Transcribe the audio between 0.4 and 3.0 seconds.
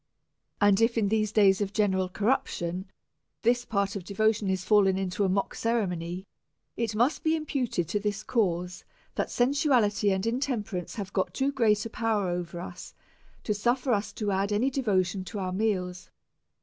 And if, in these days of general corruption,